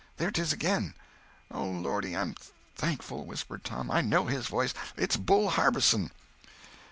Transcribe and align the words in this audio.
There 0.17 0.31
'tis 0.31 0.51
again!" 0.51 0.95
"Oh, 1.51 1.69
lordy, 1.69 2.15
I'm 2.17 2.33
thankful!" 2.75 3.23
whispered 3.23 3.63
Tom. 3.63 3.91
"I 3.91 4.01
know 4.01 4.25
his 4.25 4.47
voice. 4.47 4.73
It's 4.97 5.15
Bull 5.15 5.51
Harbison." 5.51 6.09